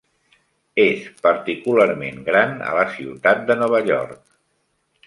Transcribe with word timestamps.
És 0.83 1.03
particularment 1.27 2.19
gran 2.31 2.57
a 2.71 2.73
la 2.79 2.87
ciutat 2.97 3.47
de 3.53 3.63
Nova 3.63 3.85
York. 3.93 4.27